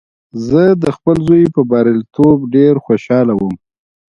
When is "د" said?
0.83-0.85